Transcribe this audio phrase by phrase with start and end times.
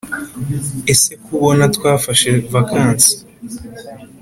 [0.93, 3.11] ese ko ubona twafashe vacancy